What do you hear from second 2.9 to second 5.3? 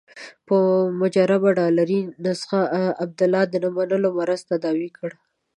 عبدالله د نه منلو مرض تداوي کړي.